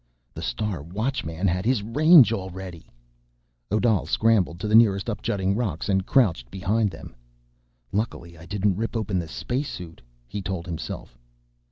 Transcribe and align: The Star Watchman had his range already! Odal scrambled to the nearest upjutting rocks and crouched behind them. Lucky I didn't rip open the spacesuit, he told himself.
The 0.33 0.41
Star 0.41 0.81
Watchman 0.81 1.45
had 1.45 1.63
his 1.63 1.83
range 1.83 2.33
already! 2.33 2.87
Odal 3.69 4.07
scrambled 4.07 4.59
to 4.59 4.67
the 4.67 4.73
nearest 4.73 5.07
upjutting 5.11 5.55
rocks 5.55 5.89
and 5.89 6.07
crouched 6.07 6.49
behind 6.49 6.89
them. 6.89 7.15
Lucky 7.91 8.35
I 8.35 8.47
didn't 8.47 8.77
rip 8.77 8.97
open 8.97 9.19
the 9.19 9.27
spacesuit, 9.27 10.01
he 10.27 10.41
told 10.41 10.65
himself. 10.65 11.19